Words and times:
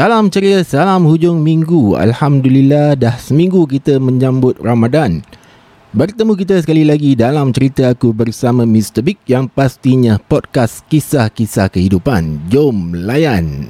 Salam 0.00 0.32
ceria, 0.32 0.64
salam 0.64 1.04
hujung 1.04 1.44
minggu. 1.44 1.92
Alhamdulillah 1.92 2.96
dah 2.96 3.20
seminggu 3.20 3.68
kita 3.68 4.00
menyambut 4.00 4.56
Ramadan. 4.56 5.20
Bertemu 5.92 6.40
kita 6.40 6.56
sekali 6.56 6.88
lagi 6.88 7.12
dalam 7.12 7.52
cerita 7.52 7.92
aku 7.92 8.08
bersama 8.16 8.64
Mr. 8.64 9.04
Big 9.04 9.20
yang 9.28 9.44
pastinya 9.44 10.16
podcast 10.16 10.88
kisah-kisah 10.88 11.68
kehidupan. 11.68 12.48
Jom 12.48 12.96
layan. 12.96 13.68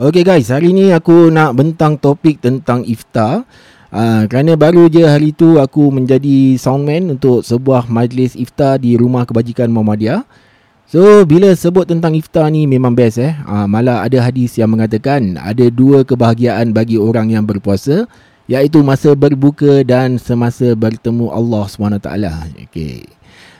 Okay 0.00 0.24
guys, 0.24 0.48
hari 0.48 0.72
ni 0.72 0.96
aku 0.96 1.28
nak 1.28 1.60
bentang 1.60 2.00
topik 2.00 2.40
tentang 2.40 2.88
iftar. 2.88 3.44
Uh, 3.96 4.28
kerana 4.28 4.60
baru 4.60 4.92
je 4.92 5.00
hari 5.08 5.32
tu 5.32 5.56
aku 5.56 5.88
menjadi 5.88 6.60
soundman 6.60 7.16
untuk 7.16 7.40
sebuah 7.40 7.88
majlis 7.88 8.36
iftar 8.36 8.76
di 8.76 8.92
rumah 8.92 9.24
kebajikan 9.24 9.72
Muhammadiyah. 9.72 10.20
So 10.84 11.24
bila 11.24 11.56
sebut 11.56 11.88
tentang 11.88 12.12
iftar 12.12 12.52
ni 12.52 12.68
memang 12.68 12.92
best 12.92 13.16
eh. 13.16 13.32
Uh, 13.48 13.64
malah 13.64 14.04
ada 14.04 14.20
hadis 14.20 14.60
yang 14.60 14.76
mengatakan 14.76 15.40
ada 15.40 15.72
dua 15.72 16.04
kebahagiaan 16.04 16.76
bagi 16.76 17.00
orang 17.00 17.32
yang 17.32 17.48
berpuasa 17.48 18.04
iaitu 18.52 18.84
masa 18.84 19.16
berbuka 19.16 19.80
dan 19.80 20.20
semasa 20.20 20.76
bertemu 20.76 21.32
Allah 21.32 21.64
SWT. 21.64 22.10
Okay. 22.68 23.08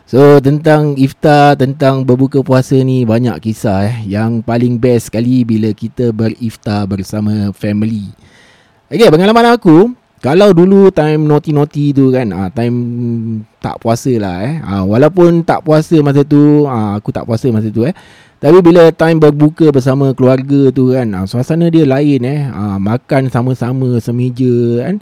So 0.04 0.36
tentang 0.44 1.00
iftar, 1.00 1.56
tentang 1.56 2.04
berbuka 2.04 2.44
puasa 2.44 2.76
ni 2.84 3.08
banyak 3.08 3.40
kisah 3.40 3.88
eh. 3.88 3.96
Yang 4.04 4.44
paling 4.44 4.76
best 4.76 5.08
sekali 5.08 5.48
bila 5.48 5.72
kita 5.72 6.12
beriftar 6.12 6.84
bersama 6.84 7.56
family. 7.56 8.12
Okay, 8.92 9.08
pengalaman 9.08 9.56
aku, 9.56 9.96
kalau 10.26 10.50
dulu 10.50 10.90
time 10.90 11.22
naughty-naughty 11.30 11.94
tu 11.94 12.10
kan 12.10 12.26
ah, 12.34 12.50
Time 12.50 12.74
tak 13.62 13.78
puasa 13.78 14.10
lah 14.18 14.42
eh. 14.42 14.58
Ah, 14.58 14.82
Walaupun 14.82 15.46
tak 15.46 15.62
puasa 15.62 16.02
masa 16.02 16.26
tu 16.26 16.66
ah, 16.66 16.98
Aku 16.98 17.14
tak 17.14 17.30
puasa 17.30 17.46
masa 17.54 17.70
tu 17.70 17.86
eh. 17.86 17.94
Tapi 18.42 18.58
bila 18.58 18.90
time 18.90 19.22
berbuka 19.22 19.70
bersama 19.70 20.10
keluarga 20.18 20.74
tu 20.74 20.90
kan 20.90 21.06
ah, 21.14 21.30
Suasana 21.30 21.70
dia 21.70 21.86
lain 21.86 22.26
eh. 22.26 22.42
Ah, 22.50 22.74
Makan 22.82 23.30
sama-sama 23.30 24.02
semeja 24.02 24.82
kan. 24.82 24.98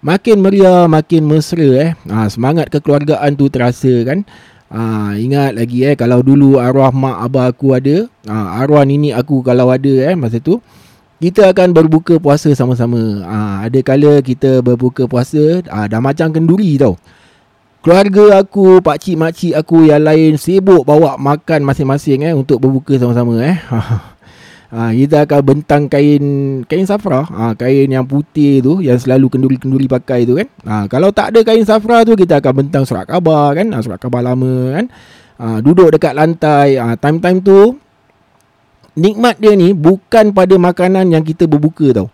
Makin 0.00 0.40
meriah, 0.40 0.88
makin 0.88 1.28
mesra 1.28 1.68
eh. 1.76 1.90
Ah, 2.08 2.32
Semangat 2.32 2.72
kekeluargaan 2.72 3.36
tu 3.36 3.52
terasa 3.52 3.92
kan. 4.08 4.24
Ah, 4.72 5.12
ingat 5.20 5.52
lagi 5.52 5.84
eh 5.84 5.92
kalau 6.00 6.24
dulu 6.24 6.56
arwah 6.56 6.88
mak 6.88 7.28
abah 7.28 7.52
aku 7.52 7.76
ada, 7.76 8.08
ah, 8.24 8.56
arwah 8.56 8.88
nini 8.88 9.12
aku 9.12 9.44
kalau 9.44 9.68
ada 9.68 10.08
eh 10.08 10.16
masa 10.16 10.40
tu, 10.40 10.64
kita 11.22 11.54
akan 11.54 11.70
berbuka 11.70 12.18
puasa 12.18 12.50
sama-sama. 12.50 13.22
Ha, 13.22 13.70
ada 13.70 13.78
kala 13.86 14.18
kita 14.18 14.58
berbuka 14.58 15.06
puasa 15.06 15.62
ha, 15.70 15.86
dah 15.86 16.02
macam 16.02 16.34
kenduri 16.34 16.74
tau. 16.74 16.98
Keluarga 17.82 18.42
aku, 18.42 18.82
pak 18.82 18.98
cik 18.98 19.16
mak 19.18 19.30
cik 19.38 19.54
aku 19.54 19.86
yang 19.86 20.02
lain 20.02 20.34
sibuk 20.34 20.82
bawa 20.82 21.14
makan 21.18 21.62
masing-masing 21.62 22.26
eh 22.26 22.34
untuk 22.34 22.58
berbuka 22.58 22.98
sama-sama 22.98 23.38
eh. 23.38 23.54
Ha, 24.74 24.90
kita 24.98 25.22
akan 25.22 25.40
bentang 25.46 25.86
kain 25.86 26.24
kain 26.66 26.86
safra, 26.90 27.22
ha, 27.22 27.54
kain 27.54 27.86
yang 27.86 28.02
putih 28.02 28.58
tu 28.58 28.82
yang 28.82 28.98
selalu 28.98 29.30
kenduri-kenduri 29.30 29.86
pakai 29.86 30.26
tu 30.26 30.42
kan. 30.42 30.50
Ha, 30.66 30.74
kalau 30.90 31.14
tak 31.14 31.38
ada 31.38 31.46
kain 31.46 31.62
safra 31.62 32.02
tu 32.02 32.18
kita 32.18 32.42
akan 32.42 32.66
bentang 32.66 32.82
surat 32.82 33.06
khabar 33.06 33.54
kan, 33.54 33.70
ha, 33.70 33.78
surat 33.78 34.02
khabar 34.02 34.26
lama 34.26 34.74
kan. 34.74 34.86
Ha, 35.38 35.62
duduk 35.62 35.94
dekat 35.94 36.18
lantai, 36.18 36.82
ha, 36.82 36.98
time-time 36.98 37.38
tu 37.46 37.78
nikmat 38.96 39.40
dia 39.40 39.52
ni 39.56 39.72
bukan 39.72 40.32
pada 40.32 40.54
makanan 40.56 41.12
yang 41.12 41.24
kita 41.24 41.48
berbuka 41.48 41.92
tau. 41.92 42.08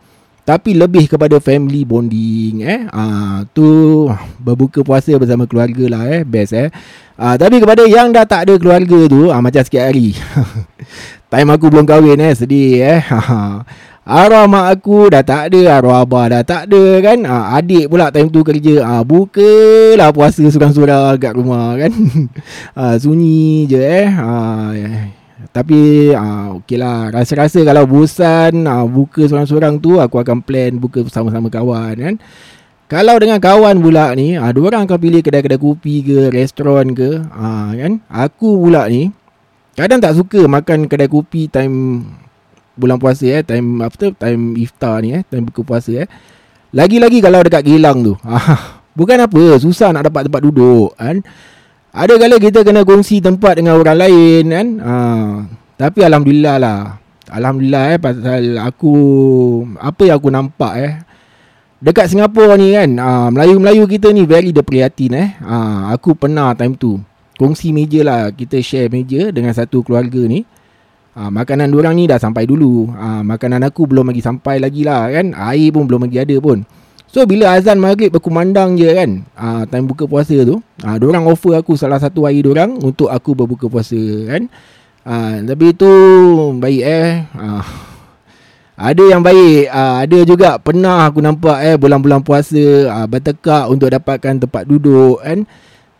Tapi 0.48 0.72
lebih 0.72 1.12
kepada 1.12 1.36
family 1.44 1.84
bonding 1.84 2.64
eh. 2.64 2.88
Ah 2.88 3.44
tu 3.52 4.08
berbuka 4.40 4.80
puasa 4.80 5.12
bersama 5.20 5.44
keluarga 5.44 5.92
lah 5.92 6.04
eh. 6.08 6.22
Best 6.24 6.56
eh. 6.56 6.72
Ah 7.20 7.36
tapi 7.36 7.60
kepada 7.60 7.84
yang 7.84 8.08
dah 8.16 8.24
tak 8.24 8.48
ada 8.48 8.56
keluarga 8.56 8.96
tu 9.12 9.28
ah 9.28 9.44
macam 9.44 9.60
sikit 9.60 9.84
hari. 9.84 10.16
Time 11.32 11.52
aku 11.52 11.68
belum 11.68 11.84
kahwin 11.84 12.16
eh 12.24 12.32
sedih 12.32 12.80
eh. 12.80 13.02
Arwah 14.08 14.48
mak 14.48 14.72
aku 14.72 15.12
dah 15.12 15.20
tak 15.20 15.52
ada 15.52 15.76
Arwah 15.76 16.00
abah 16.00 16.32
dah 16.32 16.40
tak 16.40 16.72
ada 16.72 16.96
kan 17.04 17.28
ha, 17.28 17.60
Adik 17.60 17.92
pula 17.92 18.08
time 18.08 18.32
tu 18.32 18.40
kerja 18.40 18.80
ha, 18.80 19.04
Bukalah 19.04 20.16
puasa 20.16 20.40
surang-surang 20.48 21.20
kat 21.20 21.36
rumah 21.36 21.76
kan 21.76 21.92
ha, 22.72 22.96
Sunyi 23.04 23.68
je 23.68 23.76
eh 23.76 24.08
ha, 24.08 24.72
tapi 25.54 26.10
uh, 26.10 26.58
okey 26.58 26.74
lah. 26.74 27.14
Rasa-rasa 27.14 27.62
kalau 27.62 27.86
bosan 27.86 28.66
uh, 28.66 28.86
Buka 28.90 29.22
seorang-seorang 29.22 29.78
tu 29.78 30.02
Aku 30.02 30.18
akan 30.18 30.42
plan 30.42 30.74
Buka 30.74 31.06
sama-sama 31.06 31.46
kawan 31.46 31.94
kan? 31.94 32.14
Kalau 32.90 33.14
dengan 33.22 33.38
kawan 33.38 33.78
pula 33.78 34.10
ni 34.18 34.34
uh, 34.34 34.50
Dua 34.50 34.74
orang 34.74 34.90
akan 34.90 34.98
pilih 34.98 35.22
kedai-kedai 35.22 35.60
kopi 35.60 36.02
ke 36.02 36.18
Restoran 36.34 36.90
ke 36.90 37.22
uh, 37.22 37.70
kan? 37.70 38.02
Aku 38.10 38.58
pula 38.58 38.90
ni 38.90 39.14
Kadang 39.78 40.02
tak 40.02 40.18
suka 40.18 40.42
makan 40.50 40.90
kedai 40.90 41.06
kopi 41.06 41.46
Time 41.46 42.02
Bulan 42.74 42.98
puasa 42.98 43.26
eh. 43.30 43.42
Time 43.46 43.82
apa 43.82 44.10
Time 44.10 44.58
iftar 44.58 45.02
ni 45.06 45.14
eh. 45.14 45.22
Time 45.22 45.46
buka 45.46 45.62
puasa 45.62 46.02
eh. 46.02 46.08
Lagi-lagi 46.74 47.22
kalau 47.22 47.40
dekat 47.46 47.62
Gilang 47.62 48.02
tu. 48.02 48.18
Bukan 48.98 49.18
apa 49.22 49.42
Susah 49.62 49.94
nak 49.94 50.10
dapat 50.10 50.26
tempat 50.26 50.42
duduk 50.42 50.98
kan 50.98 51.22
ada 51.98 52.14
kala 52.14 52.38
kita 52.38 52.62
kena 52.62 52.86
kongsi 52.86 53.18
tempat 53.18 53.58
dengan 53.58 53.74
orang 53.74 53.98
lain 53.98 54.44
kan. 54.54 54.66
Ha, 54.78 54.94
tapi 55.74 56.06
alhamdulillah 56.06 56.56
lah. 56.62 56.78
Alhamdulillah 57.26 57.82
eh 57.92 57.98
pasal 58.00 58.56
aku 58.56 58.94
apa 59.76 60.02
yang 60.08 60.16
aku 60.16 60.28
nampak 60.32 60.72
eh 60.80 60.92
dekat 61.76 62.08
Singapura 62.08 62.56
ni 62.56 62.72
kan 62.72 62.88
ha, 62.96 63.28
Melayu-Melayu 63.28 63.84
kita 63.84 64.08
ni 64.16 64.24
very 64.24 64.54
deprihatin 64.54 65.12
eh. 65.12 65.28
Ha, 65.42 65.90
aku 65.92 66.16
pernah 66.16 66.56
time 66.56 66.78
tu 66.78 66.96
kongsi 67.36 67.76
meja 67.76 68.00
lah 68.00 68.32
kita 68.32 68.62
share 68.64 68.88
meja 68.88 69.34
dengan 69.34 69.52
satu 69.52 69.82
keluarga 69.82 70.22
ni. 70.24 70.46
Ha, 71.18 71.34
makanan 71.34 71.74
orang 71.74 71.98
ni 71.98 72.06
dah 72.06 72.22
sampai 72.22 72.46
dulu. 72.46 72.94
Ha, 72.94 73.26
makanan 73.26 73.66
aku 73.66 73.90
belum 73.90 74.14
lagi 74.14 74.22
sampai 74.22 74.62
lagi 74.62 74.86
lah 74.86 75.10
kan. 75.10 75.34
Air 75.34 75.74
pun 75.74 75.82
belum 75.82 76.06
lagi 76.06 76.22
ada 76.22 76.36
pun. 76.38 76.62
So 77.08 77.24
bila 77.24 77.56
azan 77.56 77.80
maghrib 77.80 78.12
berkumandang 78.12 78.76
je 78.76 78.84
kan 78.92 79.24
uh, 79.32 79.64
Time 79.64 79.88
buka 79.88 80.04
puasa 80.04 80.36
tu 80.44 80.60
uh, 80.60 80.96
Diorang 81.00 81.24
offer 81.24 81.56
aku 81.56 81.72
salah 81.72 81.96
satu 81.96 82.28
hari 82.28 82.44
diorang 82.44 82.76
Untuk 82.84 83.08
aku 83.08 83.32
berbuka 83.32 83.64
puasa 83.64 83.96
kan. 84.28 84.44
Uh, 85.08 85.40
Tapi 85.48 85.72
tu 85.72 85.88
baik 86.60 86.82
eh. 86.84 87.24
Uh, 87.32 87.64
Ada 88.76 89.04
yang 89.08 89.24
baik. 89.24 89.72
Uh, 89.72 89.94
Ada 90.04 90.18
juga 90.28 90.60
pernah 90.60 91.08
aku 91.08 91.24
nampak 91.24 91.64
eh 91.64 91.80
Bulan-bulan 91.80 92.20
puasa 92.20 92.60
uh, 92.92 93.06
Bertekak 93.08 93.72
untuk 93.72 93.88
dapatkan 93.88 94.44
tempat 94.44 94.68
duduk 94.68 95.24
kan 95.24 95.48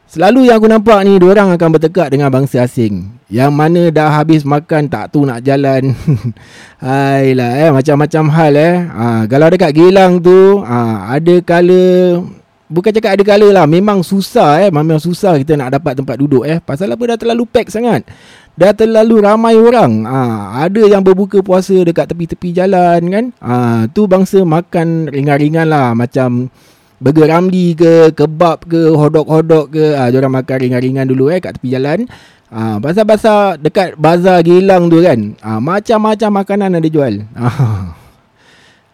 Selalu 0.08 0.48
yang 0.48 0.56
aku 0.56 0.72
nampak 0.72 1.04
ni 1.04 1.20
Diorang 1.20 1.52
akan 1.52 1.68
bertekak 1.76 2.08
dengan 2.08 2.32
bangsa 2.32 2.64
asing. 2.64 3.12
Yang 3.28 3.52
mana 3.52 3.82
dah 3.92 4.08
habis 4.08 4.40
makan 4.40 4.88
Tak 4.88 5.12
tu 5.12 5.28
nak 5.28 5.44
jalan. 5.44 5.92
Hailah 6.80 7.52
eh 7.60 7.68
Macam-macam 7.68 8.24
hal 8.32 8.54
eh. 8.56 8.74
Ha, 8.88 9.04
Kalau 9.28 9.52
dekat 9.52 9.76
Gilang 9.76 10.24
tu 10.24 10.64
ha, 10.64 11.12
Ada 11.12 11.44
kala 11.44 12.24
Bukan 12.68 12.92
cakap 12.92 13.20
ada 13.20 13.24
kala 13.24 13.52
lah 13.52 13.64
Memang 13.68 14.00
susah 14.00 14.64
eh. 14.64 14.72
Memang 14.72 14.96
susah 14.96 15.36
kita 15.36 15.60
nak 15.60 15.76
dapat 15.76 16.00
tempat 16.00 16.16
duduk 16.16 16.48
eh. 16.48 16.56
Pasal 16.56 16.88
apa? 16.88 17.04
Dah 17.04 17.18
terlalu 17.20 17.44
pack 17.44 17.68
sangat. 17.68 18.08
Dah 18.56 18.72
terlalu 18.72 19.20
ramai 19.20 19.60
orang. 19.60 20.08
Ha, 20.08 20.20
Ada 20.64 20.88
yang 20.88 21.04
berbuka 21.04 21.44
puasa 21.44 21.76
Dekat 21.84 22.08
tepi-tepi 22.08 22.56
jalan 22.56 23.00
kan? 23.12 23.24
Ha, 23.44 23.84
Tu 23.92 24.08
bangsa 24.08 24.40
makan 24.40 25.12
ringan-ringan 25.12 25.68
lah 25.68 25.92
Macam 25.92 26.48
burger 26.98 27.30
ramli 27.30 27.74
ke, 27.78 28.10
kebab 28.14 28.66
ke, 28.66 28.90
hodok-hodok 28.94 29.74
ke. 29.74 29.84
Ah, 29.94 30.10
ha, 30.10 30.14
orang 30.14 30.42
makan 30.42 30.56
ringan-ringan 30.58 31.06
dulu 31.06 31.30
eh 31.30 31.38
kat 31.38 31.58
tepi 31.58 31.74
jalan. 31.74 32.06
Ah, 32.50 32.76
ha, 32.76 32.78
pasal-pasal 32.82 33.62
dekat 33.62 33.94
bazar 33.98 34.42
Gilang 34.42 34.90
tu 34.90 35.02
kan. 35.02 35.38
Ah, 35.40 35.56
ha, 35.56 35.60
macam-macam 35.62 36.30
makanan 36.42 36.78
ada 36.78 36.88
jual. 36.90 37.24
Ah. 37.38 37.94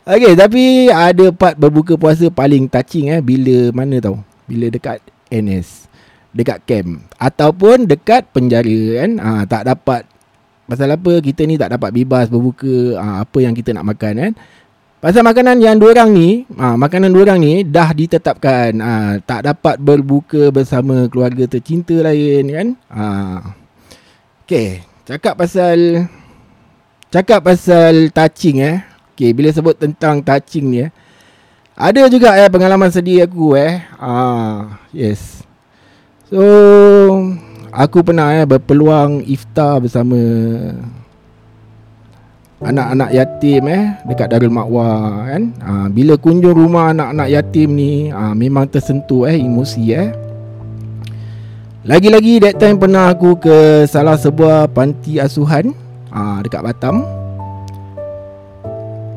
Okey, 0.05 0.37
tapi 0.37 0.93
ada 0.93 1.33
part 1.33 1.57
berbuka 1.57 1.97
puasa 1.97 2.29
paling 2.29 2.69
touching 2.69 3.09
eh 3.09 3.25
bila 3.25 3.73
mana 3.73 4.05
tau? 4.05 4.21
Bila 4.45 4.69
dekat 4.69 5.01
NS. 5.33 5.89
Dekat 6.35 6.67
camp 6.67 7.09
ataupun 7.17 7.89
dekat 7.89 8.29
penjara 8.35 9.01
kan. 9.01 9.11
Ah, 9.17 9.33
ha, 9.41 9.45
tak 9.49 9.65
dapat 9.65 10.05
pasal 10.65 10.93
apa 10.93 11.21
kita 11.21 11.45
ni 11.45 11.61
tak 11.61 11.77
dapat 11.77 11.93
bebas 11.93 12.29
berbuka 12.29 13.01
ha, 13.01 13.25
apa 13.25 13.39
yang 13.41 13.57
kita 13.57 13.73
nak 13.73 13.97
makan 13.97 14.13
kan. 14.19 14.33
Pasal 15.05 15.21
makanan 15.21 15.61
yang 15.61 15.77
dua 15.77 15.93
orang 15.93 16.17
ni, 16.17 16.49
ha, 16.57 16.81
makanan 16.81 17.13
dua 17.13 17.29
orang 17.29 17.37
ni 17.37 17.61
dah 17.61 17.93
ditetapkan 17.93 18.73
ha, 18.81 19.21
tak 19.21 19.45
dapat 19.45 19.77
berbuka 19.77 20.49
bersama 20.49 21.13
keluarga 21.13 21.45
tercinta 21.45 21.93
lain 21.93 22.49
kan. 22.49 22.69
Ha. 22.89 23.05
Okey, 24.49 24.81
cakap 25.05 25.37
pasal 25.37 26.09
cakap 27.13 27.45
pasal 27.45 28.09
touching 28.17 28.65
eh. 28.65 28.81
Okey, 29.13 29.37
bila 29.37 29.53
sebut 29.53 29.77
tentang 29.77 30.25
touching 30.25 30.73
ni 30.73 30.89
eh. 30.89 30.91
Ada 31.77 32.09
juga 32.09 32.41
eh 32.41 32.49
pengalaman 32.49 32.89
sedih 32.89 33.29
aku 33.29 33.61
eh. 33.61 33.85
Ah, 34.01 34.81
yes. 34.89 35.45
So, 36.33 36.41
aku 37.77 38.01
pernah 38.01 38.33
eh 38.41 38.49
berpeluang 38.49 39.21
iftar 39.29 39.85
bersama 39.85 40.17
anak-anak 42.65 43.11
yatim 43.13 43.69
eh 43.69 43.85
dekat 44.09 44.33
Darul 44.33 44.51
Makwa 44.51 45.23
kan. 45.29 45.43
Ha, 45.61 45.71
bila 45.93 46.17
kunjung 46.17 46.57
rumah 46.57 46.91
anak-anak 46.97 47.29
yatim 47.29 47.77
ni 47.77 48.09
ha, 48.09 48.33
memang 48.33 48.67
tersentuh 48.67 49.29
eh 49.29 49.37
emosi 49.37 49.85
eh. 49.93 50.09
Lagi-lagi 51.85 52.41
that 52.41 52.57
time 52.57 52.81
pernah 52.81 53.13
aku 53.13 53.37
ke 53.37 53.85
salah 53.85 54.17
sebuah 54.17 54.73
panti 54.73 55.21
asuhan 55.21 55.77
ha, 56.09 56.41
dekat 56.41 56.65
Batam. 56.65 57.05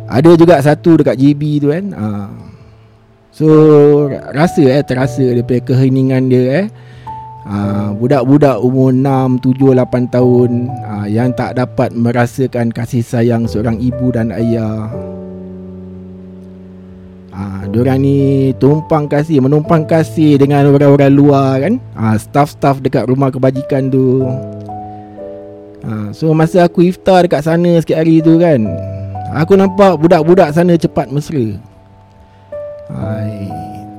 Ada 0.08 0.36
juga 0.36 0.60
satu 0.60 1.00
dekat 1.00 1.16
JB 1.16 1.42
tu 1.64 1.68
kan. 1.72 1.86
Ha. 1.96 2.08
So 3.32 3.48
rasa 4.12 4.64
eh 4.68 4.84
terasa 4.84 5.24
daripada 5.24 5.64
keheningan 5.64 6.28
dia 6.28 6.44
eh. 6.64 6.68
Uh, 7.48 7.96
budak-budak 7.96 8.60
umur 8.60 8.92
6, 8.92 9.40
7, 9.40 9.72
8 9.80 10.12
tahun 10.12 10.68
uh, 10.84 11.08
yang 11.08 11.32
tak 11.32 11.56
dapat 11.56 11.96
merasakan 11.96 12.76
kasih 12.76 13.00
sayang 13.00 13.48
seorang 13.48 13.80
ibu 13.80 14.12
dan 14.12 14.36
ayah. 14.36 14.92
Ah, 17.32 17.64
uh, 17.64 17.72
diorang 17.72 18.04
ni 18.04 18.52
tumpang 18.60 19.08
kasih, 19.08 19.40
menumpang 19.40 19.88
kasih 19.88 20.36
dengan 20.36 20.68
orang-orang 20.68 21.14
luar 21.16 21.64
kan. 21.64 21.80
Ah, 21.96 22.04
uh, 22.12 22.16
staff-staff 22.20 22.84
dekat 22.84 23.08
rumah 23.08 23.32
kebajikan 23.32 23.88
tu. 23.88 24.28
Ah, 25.88 25.88
uh, 25.88 26.08
so 26.12 26.28
masa 26.36 26.68
aku 26.68 26.84
iftar 26.84 27.32
dekat 27.32 27.48
sana 27.48 27.80
sikit 27.80 27.96
hari 27.96 28.20
tu 28.20 28.36
kan, 28.44 28.68
aku 29.32 29.56
nampak 29.56 29.96
budak-budak 29.96 30.52
sana 30.52 30.76
cepat 30.76 31.08
mesra. 31.16 31.56
Hai. 32.92 33.48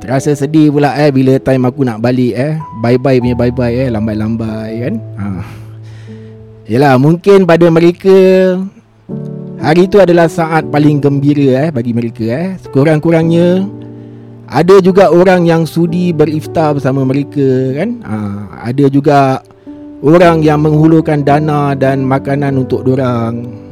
Rasa 0.08 0.32
sedih 0.32 0.72
pula 0.72 0.96
eh 0.96 1.12
bila 1.12 1.36
time 1.36 1.68
aku 1.68 1.84
nak 1.84 2.00
balik 2.00 2.32
eh. 2.32 2.56
Bye-bye 2.80 3.20
punya 3.20 3.36
bye-bye 3.36 3.74
eh, 3.76 3.88
lambai-lambai 3.92 4.72
kan. 4.80 4.94
Ha. 5.20 5.26
Yalah, 6.64 6.96
mungkin 6.96 7.44
pada 7.44 7.68
mereka 7.68 8.16
hari 9.60 9.84
itu 9.84 10.00
adalah 10.00 10.32
saat 10.32 10.64
paling 10.72 11.04
gembira 11.04 11.68
eh 11.68 11.68
bagi 11.68 11.92
mereka 11.92 12.24
eh. 12.24 12.48
Sekurang-kurangnya 12.64 13.68
ada 14.48 14.80
juga 14.80 15.12
orang 15.12 15.44
yang 15.44 15.68
sudi 15.68 16.16
beriftar 16.16 16.72
bersama 16.72 17.04
mereka 17.04 17.76
kan. 17.76 18.00
Ha. 18.00 18.16
ada 18.72 18.84
juga 18.88 19.44
orang 20.00 20.40
yang 20.40 20.64
menghulurkan 20.64 21.20
dana 21.20 21.76
dan 21.76 22.00
makanan 22.00 22.56
untuk 22.56 22.80
orang. 22.88 23.67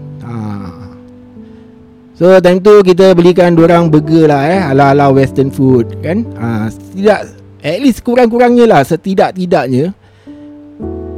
So 2.17 2.33
time 2.41 2.65
tu 2.65 2.81
kita 2.81 3.13
belikan 3.13 3.53
orang 3.61 3.93
burger 3.93 4.33
lah 4.33 4.49
eh. 4.49 4.61
Ala-ala 4.73 5.13
western 5.13 5.53
food 5.53 6.01
kan? 6.01 6.25
Ha, 6.41 6.73
Tidak 6.73 7.21
At 7.61 7.79
least 7.85 8.01
kurang-kurangnya 8.01 8.65
lah 8.65 8.81
Setidak-tidaknya. 8.89 9.93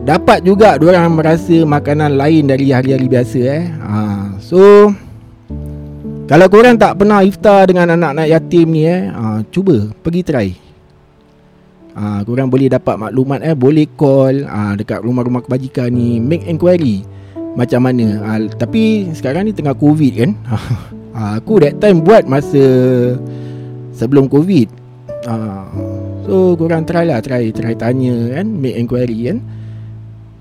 Dapat 0.02 0.42
juga 0.42 0.74
orang 0.74 1.14
merasa 1.14 1.62
makanan 1.62 2.18
lain 2.18 2.50
dari 2.50 2.74
hari-hari 2.74 3.06
biasa 3.06 3.40
eh. 3.46 3.64
Ha, 3.78 3.98
So 4.42 4.90
Kalau 6.26 6.46
korang 6.50 6.74
tak 6.74 6.98
pernah 6.98 7.22
iftar 7.22 7.70
dengan 7.70 7.94
anak-anak 7.94 8.26
yatim 8.34 8.66
ni 8.66 8.82
eh 8.90 9.06
ha, 9.06 9.46
Cuba 9.54 9.94
pergi 10.02 10.22
try. 10.26 10.48
Ha, 11.94 12.26
Korang 12.26 12.50
boleh 12.50 12.74
dapat 12.74 12.98
maklumat 12.98 13.46
eh. 13.46 13.54
Boleh 13.54 13.86
call 13.94 14.42
ha, 14.50 14.74
dekat 14.74 15.06
rumah-rumah 15.06 15.46
kebajikan 15.46 15.94
ni 15.94 16.18
Make 16.18 16.50
enquiry 16.50 17.17
macam 17.58 17.80
mana. 17.82 18.06
Ha, 18.22 18.30
Tapi 18.54 19.10
sekarang 19.10 19.50
ni 19.50 19.52
tengah 19.52 19.74
covid 19.74 20.12
kan. 20.14 20.30
Ha, 20.46 20.56
Aku 21.42 21.58
that 21.58 21.82
time 21.82 22.06
buat 22.06 22.30
masa 22.30 22.62
Sebelum 23.90 24.30
covid. 24.30 24.70
Ha, 25.26 25.66
So 26.22 26.54
korang 26.54 26.86
try 26.86 27.02
lah 27.02 27.18
Try 27.18 27.50
try 27.50 27.74
tanya 27.74 28.38
kan 28.38 28.46
Make 28.46 28.78
inquiry 28.78 29.34
kan. 29.34 29.38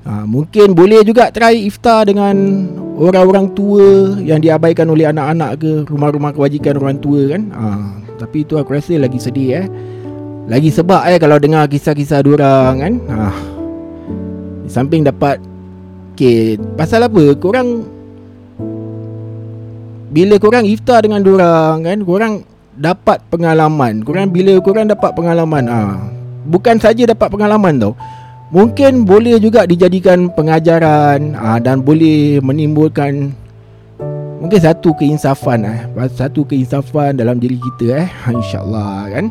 Ha, 0.05 0.29
Mungkin 0.29 0.77
boleh 0.77 1.01
juga 1.01 1.33
try 1.33 1.65
iftar 1.65 2.05
dengan 2.05 2.37
Orang-orang 3.01 3.57
tua 3.57 4.13
Yang 4.21 4.45
diabaikan 4.45 4.85
oleh 4.93 5.09
anak-anak 5.09 5.51
ke 5.57 5.71
Rumah-rumah 5.89 6.37
kewajikan 6.37 6.77
orang 6.77 7.01
tua 7.01 7.33
kan. 7.33 7.41
Ha, 7.49 7.65
Tapi 8.21 8.45
tu 8.45 8.61
aku 8.61 8.77
rasa 8.77 8.93
lagi 9.01 9.17
sedih 9.17 9.65
eh. 9.65 9.67
Lagi 10.45 10.69
sebab 10.69 11.09
eh 11.09 11.17
Kalau 11.17 11.41
dengar 11.41 11.65
kisah-kisah 11.65 12.21
diorang 12.21 12.77
kan. 12.77 12.93
Ha, 13.09 13.17
Di 14.61 14.69
samping 14.69 15.01
dapat 15.01 15.56
Okay 16.17 16.57
Pasal 16.73 17.05
apa? 17.05 17.37
Korang 17.37 17.85
Bila 20.09 20.41
korang 20.41 20.65
iftar 20.65 21.05
dengan 21.05 21.21
orang 21.21 21.85
kan 21.85 21.99
Korang 22.01 22.33
Dapat 22.73 23.21
pengalaman. 23.29 24.01
Korang 24.01 24.33
bila 24.33 24.57
korang 24.65 24.89
dapat 24.89 25.13
pengalaman 25.13 25.69
ah, 25.69 26.09
Bukan 26.49 26.81
saja 26.81 27.05
dapat 27.05 27.29
pengalaman 27.29 27.77
tau. 27.77 27.93
Mungkin 28.49 29.05
boleh 29.05 29.37
juga 29.37 29.69
dijadikan 29.69 30.33
pengajaran 30.33 31.37
ah, 31.37 31.61
Dan 31.61 31.85
boleh 31.85 32.41
menimbulkan 32.41 33.29
Mungkin 34.41 34.57
satu 34.57 34.97
keinsafan 34.97 35.69
eh. 35.69 35.85
Satu 36.17 36.45
keinsafan 36.49 37.13
dalam 37.13 37.37
diri 37.37 37.61
kita 37.61 38.05
eh. 38.05 38.09
InsyaAllah 38.25 39.13
kan? 39.13 39.25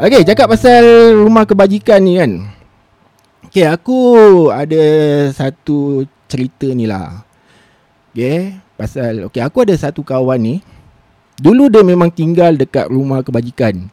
Okay 0.00 0.24
cakap 0.24 0.52
pasal 0.52 0.84
rumah 1.16 1.44
kebajikan 1.44 2.00
ni 2.00 2.16
kan 2.16 2.59
Okay, 3.50 3.66
aku 3.66 3.98
ada 4.54 4.78
satu 5.34 6.06
cerita 6.30 6.70
ni 6.70 6.86
lah. 6.86 7.26
Okay, 8.14 8.54
pasal 8.78 9.26
okay, 9.26 9.42
aku 9.42 9.66
ada 9.66 9.74
satu 9.74 10.06
kawan 10.06 10.38
ni. 10.38 10.54
Dulu 11.34 11.66
dia 11.66 11.82
memang 11.82 12.14
tinggal 12.14 12.54
dekat 12.54 12.86
rumah 12.86 13.26
kebajikan. 13.26 13.90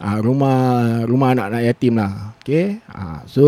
Ah, 0.00 0.24
rumah 0.24 1.04
rumah 1.04 1.36
anak-anak 1.36 1.68
yatim 1.68 2.00
lah. 2.00 2.32
Okay, 2.40 2.80
ah, 2.88 3.20
so 3.28 3.44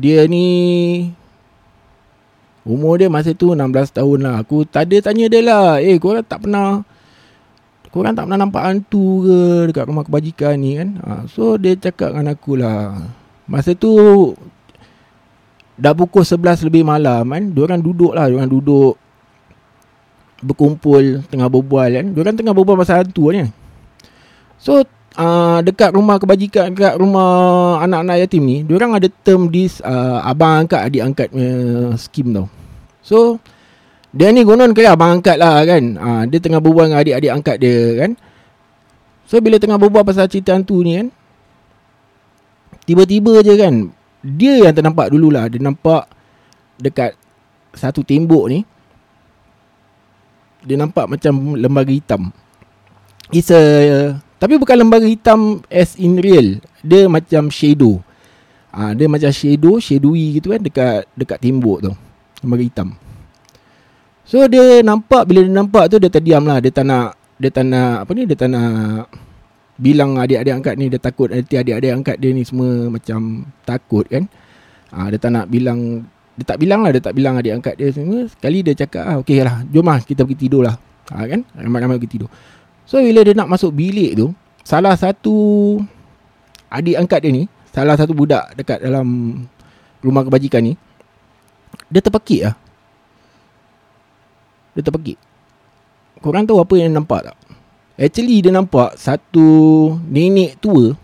dia 0.00 0.24
ni 0.24 1.12
umur 2.64 2.96
dia 2.96 3.12
masa 3.12 3.36
tu 3.36 3.52
16 3.52 3.92
tahun 3.92 4.24
lah. 4.24 4.34
Aku 4.40 4.64
tadi 4.64 5.04
tanya 5.04 5.28
dia 5.28 5.44
lah, 5.44 5.84
eh 5.84 6.00
korang 6.00 6.24
tak 6.24 6.48
pernah 6.48 6.80
Korang 7.92 8.16
tak 8.16 8.24
pernah 8.24 8.40
nampak 8.40 8.62
hantu 8.62 9.26
ke 9.26 9.38
dekat 9.68 9.84
rumah 9.84 10.06
kebajikan 10.08 10.56
ni 10.56 10.80
kan? 10.80 10.96
Ah, 11.04 11.22
so 11.28 11.60
dia 11.60 11.76
cakap 11.76 12.16
dengan 12.16 12.32
aku 12.32 12.56
lah. 12.56 13.19
Masa 13.50 13.74
tu 13.74 13.90
Dah 15.74 15.90
pukul 15.90 16.22
11 16.22 16.70
lebih 16.70 16.86
malam 16.86 17.26
kan 17.26 17.42
Diorang 17.50 17.82
duduk 17.82 18.14
lah 18.14 18.30
Diorang 18.30 18.46
duduk 18.46 18.94
Berkumpul 20.40 21.26
Tengah 21.26 21.50
berbual 21.50 21.88
kan. 21.90 22.06
Diorang 22.14 22.38
tengah 22.38 22.54
berbual 22.54 22.78
pasal 22.78 23.02
hantu 23.02 23.34
ni 23.34 23.42
So 24.62 24.86
uh, 25.18 25.58
Dekat 25.66 25.90
rumah 25.90 26.22
kebajikan 26.22 26.70
Dekat 26.78 26.94
rumah 26.94 27.82
Anak-anak 27.82 28.22
yatim 28.22 28.46
ni 28.46 28.62
Diorang 28.62 28.94
ada 28.94 29.10
term 29.26 29.50
this 29.50 29.82
uh, 29.82 30.22
Abang 30.22 30.70
angkat 30.70 30.86
adik 30.86 31.02
angkat 31.02 31.28
uh, 31.34 31.98
Skim 31.98 32.30
tau. 32.30 32.46
So 33.02 33.42
Dia 34.14 34.30
ni 34.30 34.46
konon 34.46 34.74
kaya 34.74 34.94
abang 34.94 35.18
angkat 35.18 35.38
lah 35.38 35.66
kan. 35.66 35.98
Uh, 35.98 36.22
Dia 36.30 36.38
tengah 36.38 36.62
berbual 36.62 36.86
dengan 36.90 37.02
adik-adik 37.02 37.30
angkat 37.30 37.56
dia 37.62 37.82
kan. 37.98 38.10
So 39.26 39.38
bila 39.42 39.58
tengah 39.58 39.78
berbual 39.78 40.06
pasal 40.06 40.26
cerita 40.26 40.54
hantu 40.54 40.82
ni 40.86 40.98
kan 40.98 41.08
Tiba-tiba 42.84 43.44
je 43.44 43.54
kan 43.56 43.74
Dia 44.24 44.68
yang 44.68 44.74
ternampak 44.74 45.12
dululah. 45.12 45.46
Dia 45.48 45.60
nampak 45.60 46.08
Dekat 46.80 47.16
Satu 47.76 48.02
tembok 48.02 48.50
ni 48.50 48.64
Dia 50.64 50.76
nampak 50.80 51.06
macam 51.08 51.56
Lembaga 51.56 51.92
hitam. 51.92 52.32
It's 53.30 53.52
a 53.52 53.60
Tapi 54.40 54.56
bukan 54.56 54.76
lembaga 54.86 55.06
hitam 55.06 55.60
As 55.68 55.96
in 56.00 56.18
real. 56.18 56.60
Dia 56.80 57.06
macam 57.06 57.52
shadow. 57.52 58.00
Ha, 58.72 58.96
Dia 58.96 59.06
macam 59.06 59.30
shadow 59.30 59.78
Shadowy 59.78 60.40
gitu 60.40 60.52
kan 60.56 60.60
Dekat 60.62 61.08
Dekat 61.14 61.38
tembok 61.38 61.78
tu. 61.84 61.92
Lembaga 62.40 62.64
hitam. 62.64 62.88
So 64.24 64.46
dia 64.46 64.78
nampak 64.86 65.26
Bila 65.26 65.42
dia 65.42 65.50
nampak 65.50 65.90
tu 65.90 65.98
Dia 65.98 66.06
terdiam 66.06 66.46
lah 66.46 66.62
Dia 66.62 66.70
tak 66.70 66.86
nak 66.86 67.18
Dia 67.34 67.50
tak 67.50 67.66
nak 67.66 68.06
Apa 68.06 68.10
ni 68.14 68.22
Dia 68.30 68.38
tak 68.38 68.48
nak 68.54 69.10
bilang 69.80 70.20
adik-adik 70.20 70.60
angkat 70.60 70.74
ni 70.76 70.92
dia 70.92 71.00
takut 71.00 71.32
nanti 71.32 71.56
adik-adik 71.56 71.90
angkat 71.96 72.16
dia 72.20 72.30
ni 72.36 72.44
semua 72.44 72.92
macam 72.92 73.48
takut 73.64 74.04
kan. 74.04 74.28
Ah 74.92 75.08
ha, 75.08 75.10
dia 75.10 75.16
tak 75.16 75.32
nak 75.32 75.48
bilang 75.48 76.04
dia 76.36 76.44
tak 76.44 76.60
bilang 76.60 76.84
lah 76.84 76.92
dia 76.92 77.02
tak 77.02 77.16
bilang 77.16 77.40
adik 77.40 77.56
angkat 77.56 77.74
dia 77.80 77.88
semua. 77.88 78.28
Sekali 78.28 78.60
dia 78.60 78.76
cakap 78.76 79.02
ah 79.08 79.16
okey 79.24 79.40
lah 79.40 79.64
jom 79.72 79.88
lah 79.88 79.98
kita 80.04 80.28
pergi 80.28 80.46
tidur 80.46 80.68
lah. 80.68 80.76
Ha, 81.10 81.26
kan? 81.26 81.40
Ramai-ramai 81.56 81.96
pergi 81.96 82.20
tidur. 82.20 82.30
So 82.84 83.00
bila 83.00 83.24
dia 83.24 83.32
nak 83.32 83.48
masuk 83.48 83.72
bilik 83.72 84.20
tu 84.20 84.36
salah 84.60 84.94
satu 84.94 85.34
adik 86.68 87.00
angkat 87.00 87.24
dia 87.24 87.32
ni 87.32 87.48
salah 87.72 87.96
satu 87.96 88.12
budak 88.12 88.52
dekat 88.54 88.84
dalam 88.84 89.08
rumah 90.04 90.22
kebajikan 90.28 90.60
ni 90.60 90.76
dia 91.88 92.04
terpekik 92.04 92.46
lah. 92.46 92.54
Dia 94.76 94.82
terpekik. 94.86 95.18
Korang 96.20 96.44
tahu 96.44 96.60
apa 96.60 96.74
yang 96.76 96.92
nampak 96.92 97.32
tak? 97.32 97.36
Actually 98.00 98.40
dia 98.40 98.48
nampak 98.48 98.96
satu 98.96 99.48
nenek 100.08 100.56
tua 100.56 100.96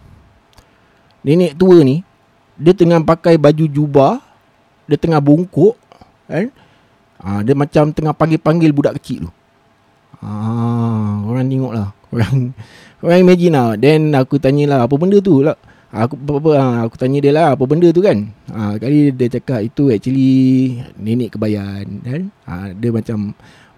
Nenek 1.20 1.52
tua 1.52 1.84
ni 1.84 2.00
Dia 2.56 2.72
tengah 2.72 3.04
pakai 3.04 3.36
baju 3.36 3.68
jubah 3.68 4.16
Dia 4.88 4.96
tengah 4.96 5.20
bungkuk 5.20 5.76
kan? 6.24 6.48
Ha, 7.20 7.44
dia 7.44 7.52
macam 7.52 7.92
tengah 7.92 8.16
panggil-panggil 8.16 8.72
budak 8.72 8.96
kecil 8.96 9.28
tu 9.28 9.32
ha, 10.24 11.20
Korang 11.20 11.52
tengok 11.52 11.72
lah 11.76 11.92
Korang, 12.08 12.56
korang 13.04 13.20
imagine 13.20 13.52
lah 13.52 13.76
Then 13.76 14.16
aku 14.16 14.40
tanya 14.40 14.64
lah 14.64 14.78
apa 14.88 14.96
benda 14.96 15.20
tu 15.20 15.44
lah 15.44 15.60
Aku 15.92 16.16
apa, 16.16 16.32
apa, 16.40 16.50
ha, 16.56 16.66
aku 16.88 16.96
tanya 16.96 17.20
dia 17.20 17.32
lah 17.36 17.48
apa 17.52 17.64
benda 17.68 17.92
tu 17.92 18.00
kan 18.00 18.24
ha, 18.48 18.80
Kali 18.80 19.12
dia 19.12 19.28
cakap 19.36 19.60
itu 19.68 19.92
actually 19.92 20.80
nenek 20.96 21.36
kebayan 21.36 22.00
kan? 22.00 22.32
ha, 22.48 22.72
Dia 22.72 22.88
macam 22.88 23.36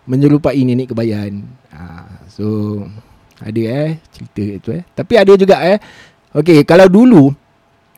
menyerupai 0.08 0.64
nenek 0.64 0.96
kebayan. 0.96 1.44
Ha, 1.68 2.08
so 2.32 2.80
ada 3.38 3.60
eh 3.60 4.02
cerita 4.10 4.42
itu 4.42 4.68
eh. 4.74 4.82
Tapi 4.94 5.14
ada 5.14 5.32
juga 5.38 5.62
eh. 5.62 5.78
Okay, 6.34 6.66
kalau 6.66 6.86
dulu 6.90 7.30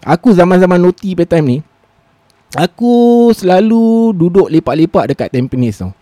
aku 0.05 0.33
zaman-zaman 0.33 0.81
noti 0.81 1.13
time 1.17 1.47
ni 1.47 1.59
aku 2.57 3.29
selalu 3.35 4.15
duduk 4.17 4.51
lepak-lepak 4.51 5.15
dekat 5.15 5.29
Tampines 5.31 5.79
tau. 5.81 5.93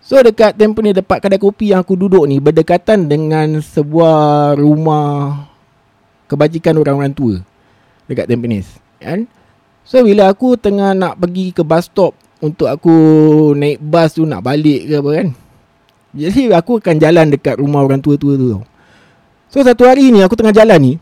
So 0.00 0.18
dekat 0.20 0.58
Tampines 0.58 0.96
dekat 0.96 1.22
kedai 1.22 1.38
kopi 1.38 1.70
yang 1.70 1.86
aku 1.86 1.94
duduk 1.94 2.26
ni 2.26 2.42
berdekatan 2.42 3.06
dengan 3.06 3.62
sebuah 3.62 4.56
rumah 4.58 5.46
kebajikan 6.26 6.78
orang-orang 6.78 7.14
tua 7.14 7.36
dekat 8.10 8.26
Tampines. 8.26 8.66
Kan? 8.98 9.30
So 9.86 10.02
bila 10.02 10.30
aku 10.30 10.54
tengah 10.58 10.94
nak 10.94 11.18
pergi 11.18 11.54
ke 11.54 11.62
bus 11.62 11.86
stop 11.86 12.14
untuk 12.40 12.66
aku 12.70 12.94
naik 13.54 13.78
bus 13.82 14.16
tu 14.16 14.24
nak 14.26 14.42
balik 14.42 14.86
ke 14.88 14.94
apa 14.98 15.10
kan. 15.14 15.28
Jadi 16.10 16.50
aku 16.50 16.82
akan 16.82 16.96
jalan 16.98 17.30
dekat 17.30 17.58
rumah 17.62 17.86
orang 17.86 18.02
tua-tua 18.02 18.34
tu 18.34 18.46
tau. 18.50 18.62
So 19.50 19.62
satu 19.62 19.86
hari 19.86 20.10
ni 20.10 20.22
aku 20.22 20.34
tengah 20.34 20.54
jalan 20.54 20.78
ni. 20.78 20.92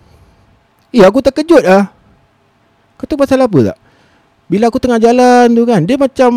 Eh 0.93 1.05
aku 1.05 1.25
terkejut 1.25 1.65
ah. 1.65 1.93
Kau 2.97 3.05
tahu 3.09 3.21
pasal 3.21 3.41
apa 3.41 3.73
tak? 3.73 3.79
Bila 4.49 4.73
aku 4.73 4.81
tengah 4.81 4.97
jalan 4.97 5.53
tu 5.53 5.63
kan, 5.69 5.85
dia 5.85 5.97
macam 6.01 6.31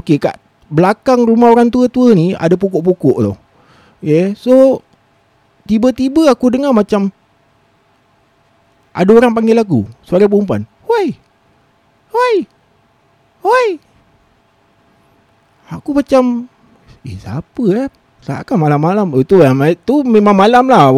okey 0.00 0.16
kat 0.16 0.40
belakang 0.68 1.24
rumah 1.24 1.52
orang 1.52 1.72
tua-tua 1.72 2.12
ni 2.12 2.36
ada 2.36 2.56
pokok-pokok 2.56 3.16
tu. 3.24 3.34
Yeah. 4.04 4.36
So 4.36 4.84
tiba-tiba 5.68 6.28
aku 6.32 6.52
dengar 6.52 6.72
macam 6.72 7.12
ada 8.92 9.10
orang 9.12 9.32
panggil 9.36 9.60
aku, 9.60 9.84
suara 10.02 10.24
perempuan. 10.26 10.64
Woi. 10.88 11.16
Woi. 12.12 12.34
Woi. 13.44 13.66
Aku 15.68 15.92
macam 15.92 16.48
eh 17.04 17.16
siapa 17.20 17.64
eh? 17.76 17.88
Takkan 18.28 18.60
malam-malam. 18.60 19.08
Itu 19.16 19.40
lah 19.40 19.56
Itu 19.72 20.04
memang 20.04 20.36
malam 20.36 20.68
lah. 20.68 20.92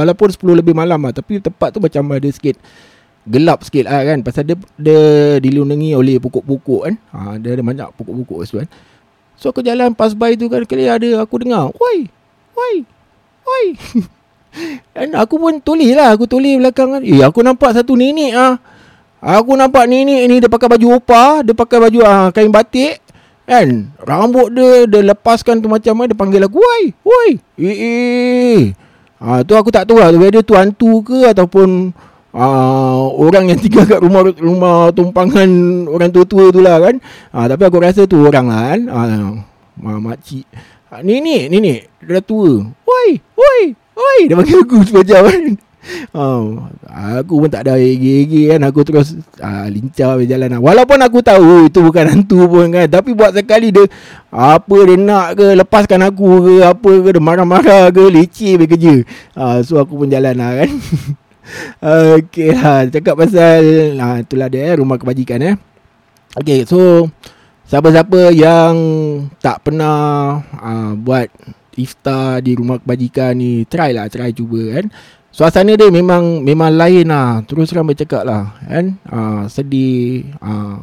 Walaupun 0.00 0.32
10 0.32 0.64
lebih 0.64 0.72
malam 0.72 0.96
lah. 1.04 1.12
Tapi 1.12 1.36
tempat 1.36 1.76
tu 1.76 1.78
macam 1.84 2.16
ada 2.16 2.24
sikit 2.32 2.56
Gelap 3.28 3.60
sikit 3.68 3.84
lah 3.84 4.00
kan. 4.08 4.24
Pasal 4.24 4.48
dia, 4.48 4.56
dia 4.80 5.00
dilindungi 5.44 5.92
oleh 5.92 6.16
pokok-pokok 6.16 6.80
kan. 6.88 6.94
Ha, 7.12 7.36
Dia 7.36 7.52
ada 7.52 7.60
banyak 7.60 7.88
pokok-pokok 8.00 8.40
tu 8.48 8.56
kan. 8.64 8.68
So 9.36 9.52
aku 9.52 9.60
jalan 9.60 9.92
pas 9.92 10.16
by 10.16 10.40
tu 10.40 10.48
kan 10.48 10.64
Kali 10.64 10.88
ada. 10.88 11.20
Aku 11.20 11.36
dengar 11.44 11.68
Woi 11.76 12.08
Woi 12.56 12.74
Woi 13.44 13.66
Dan 14.96 15.12
aku 15.20 15.36
pun 15.36 15.60
tulis 15.60 15.92
lah. 15.92 16.16
Aku 16.16 16.24
tulis 16.24 16.56
belakang 16.56 16.96
kan. 16.96 17.02
Eh 17.04 17.20
aku 17.20 17.44
nampak 17.44 17.76
satu 17.76 17.92
nenek 17.92 18.32
ah. 18.32 18.56
Aku 19.20 19.52
nampak 19.52 19.84
nenek 19.84 20.32
ni 20.32 20.40
Dia 20.40 20.48
pakai 20.48 20.80
baju 20.80 20.96
opah. 20.96 21.44
Dia 21.44 21.52
pakai 21.52 21.76
baju 21.76 21.98
ah, 22.08 22.32
kain 22.32 22.48
batik 22.48 23.09
Kan 23.50 23.90
Rambut 23.98 24.54
dia 24.54 24.86
Dia 24.86 25.10
lepaskan 25.10 25.58
tu 25.58 25.66
macam 25.66 25.98
mana 25.98 26.14
Dia 26.14 26.18
panggil 26.18 26.46
aku 26.46 26.62
Woi 26.62 26.82
Woi 27.02 27.30
Eh 27.58 27.76
eh 27.82 28.60
Ah 29.18 29.42
tu 29.42 29.58
aku 29.58 29.74
tak 29.74 29.90
tahu 29.90 29.98
lah 29.98 30.14
Whether 30.14 30.46
tu 30.46 30.54
hantu 30.54 31.02
ke 31.02 31.26
Ataupun 31.26 31.90
uh, 32.34 33.04
orang 33.18 33.50
yang 33.50 33.58
tinggal 33.64 33.86
kat 33.86 34.00
rumah 34.02 34.22
rumah 34.38 34.76
tumpangan 34.94 35.50
orang 35.90 36.10
tua-tua 36.14 36.50
tu 36.50 36.60
lah 36.62 36.78
kan. 36.78 36.94
Uh, 37.34 37.46
tapi 37.50 37.62
aku 37.66 37.78
rasa 37.82 38.06
tu 38.06 38.22
orang 38.22 38.46
lah 38.50 38.62
kan. 38.74 38.80
Uh, 38.90 39.98
makcik. 40.00 40.46
Ni 41.06 41.22
ni 41.22 41.46
ni 41.46 41.58
dia 42.02 42.18
dah 42.18 42.24
tua. 42.24 42.66
Woi, 42.66 43.08
woi, 43.38 43.62
woi. 43.94 44.20
Dia 44.26 44.34
panggil 44.34 44.58
aku 44.66 44.76
semacam 44.88 45.20
kan. 45.30 45.42
Oh, 46.12 46.68
aku 46.84 47.46
pun 47.46 47.48
tak 47.48 47.64
ada 47.64 47.80
gigi 47.80 48.52
kan. 48.52 48.60
Aku 48.68 48.84
terus 48.84 49.16
uh, 49.40 49.66
lincah 49.70 50.20
berjalan. 50.20 50.60
Walaupun 50.60 51.00
aku 51.00 51.24
tahu 51.24 51.72
itu 51.72 51.80
bukan 51.80 52.04
hantu 52.04 52.44
pun 52.46 52.68
kan 52.68 52.86
Tapi 52.86 53.16
buat 53.16 53.32
sekali 53.32 53.72
dia 53.72 53.88
Apa 54.28 54.76
dia 54.84 54.96
nak 55.00 55.40
ke 55.40 55.46
Lepaskan 55.56 56.00
aku 56.04 56.26
ke 56.44 56.54
Apa 56.60 56.90
ke 57.00 57.08
Dia 57.16 57.22
marah-marah 57.22 57.88
ke 57.88 58.02
Leceh 58.12 58.60
bekerja 58.60 59.06
uh, 59.34 59.58
So 59.64 59.80
aku 59.80 60.04
pun 60.04 60.08
jalan 60.12 60.36
lah 60.36 60.64
kan. 60.64 60.70
Okay 61.82 62.54
lah 62.54 62.86
Cakap 62.86 63.14
pasal 63.18 63.94
nah, 63.98 64.22
Itulah 64.22 64.46
dia 64.46 64.70
eh, 64.70 64.74
Rumah 64.78 65.00
kebajikan 65.00 65.40
eh. 65.42 65.54
Okay 66.36 66.62
so 66.68 67.10
Siapa-siapa 67.66 68.30
yang 68.30 68.74
Tak 69.42 69.66
pernah 69.66 70.38
uh, 70.60 70.92
Buat 70.94 71.32
Iftar 71.74 72.44
di 72.44 72.54
rumah 72.54 72.78
kebajikan 72.78 73.34
ni 73.34 73.66
Try 73.66 73.96
lah 73.96 74.06
Try 74.06 74.30
cuba 74.30 74.78
kan 74.78 74.86
Suasana 75.30 75.78
dia 75.78 75.88
memang 75.88 76.42
Memang 76.42 76.74
lain 76.74 77.06
lah. 77.06 77.40
Terus 77.46 77.70
terang 77.70 77.86
bercakap 77.86 78.26
lah 78.26 78.54
Kan? 78.66 78.98
Uh, 79.06 79.46
Sedih 79.46 80.26
uh, 80.42 80.82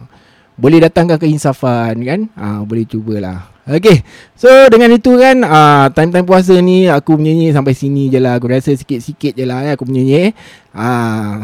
Boleh 0.55 0.79
datangkan 0.81 1.19
keinsafan 1.19 1.99
kan? 2.01 2.19
Uh, 2.33 2.63
Boleh 2.63 2.87
cubalah 2.87 3.51
Okay 3.67 4.07
So 4.39 4.47
dengan 4.71 4.95
itu 4.95 5.19
kan 5.19 5.43
uh, 5.43 5.91
Time-time 5.91 6.23
puasa 6.23 6.55
ni 6.63 6.87
Aku 6.87 7.19
menyanyi 7.19 7.51
sampai 7.51 7.75
sini 7.75 8.07
je 8.07 8.23
lah. 8.23 8.39
Aku 8.39 8.47
rasa 8.47 8.71
sikit-sikit 8.71 9.35
je 9.35 9.43
lah 9.43 9.67
eh, 9.67 9.75
Aku 9.75 9.83
menyanyi 9.83 10.31
uh, 10.71 11.43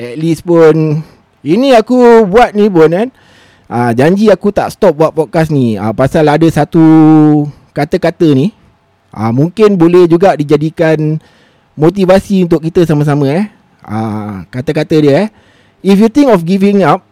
At 0.00 0.16
least 0.16 0.48
pun 0.48 1.04
Ini 1.44 1.76
aku 1.76 2.24
buat 2.24 2.56
ni 2.56 2.72
pun 2.72 2.88
kan? 2.88 3.08
Uh, 3.68 3.92
Janji 3.92 4.32
aku 4.32 4.52
tak 4.52 4.72
stop 4.72 4.96
buat 4.96 5.12
podcast 5.12 5.52
ni. 5.52 5.76
Uh, 5.76 5.92
Pasal 5.92 6.28
ada 6.28 6.48
satu 6.48 6.84
Kata-kata 7.76 8.32
ni. 8.32 8.56
Uh, 9.12 9.32
Mungkin 9.32 9.76
boleh 9.76 10.08
juga 10.08 10.32
dijadikan 10.36 11.20
Motivasi 11.74 12.46
untuk 12.46 12.62
kita 12.62 12.86
sama-sama 12.86 13.26
eh. 13.30 13.46
Uh, 13.84 14.46
Kata-kata 14.48 14.96
dia 14.98 15.14
eh. 15.14 15.26
If 15.84 16.00
you 16.00 16.08
think 16.08 16.32
of 16.32 16.46
giving 16.46 16.80
up 16.86 17.04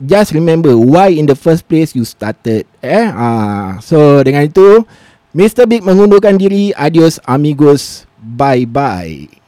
just 0.00 0.32
remember 0.32 0.76
why 0.76 1.12
in 1.12 1.28
the 1.28 1.36
first 1.36 1.64
place 1.68 1.96
you 1.96 2.04
started 2.04 2.68
eh. 2.84 3.06
Ah 3.08 3.80
so 3.80 4.20
dengan 4.20 4.44
itu 4.48 4.84
Mr 5.30 5.64
Big 5.70 5.86
mengundurkan 5.86 6.34
diri. 6.34 6.74
Adios 6.74 7.22
amigos. 7.22 8.04
Bye 8.20 8.66
bye 8.68 9.39